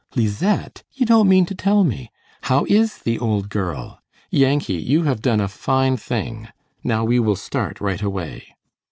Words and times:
"Lisette! 0.15 0.81
You 0.95 1.05
don't 1.05 1.29
mean 1.29 1.45
to 1.45 1.53
tell 1.53 1.83
me? 1.83 2.09
How 2.45 2.65
is 2.67 2.97
the 3.03 3.19
old 3.19 3.49
girl? 3.49 3.99
Yankee, 4.31 4.73
you 4.81 5.03
have 5.03 5.21
done 5.21 5.39
a 5.39 5.47
fine 5.47 5.95
thing. 5.95 6.47
Now 6.83 7.05
we 7.05 7.19
will 7.19 7.35
start 7.35 7.79
right 7.79 8.01
away." 8.01 8.47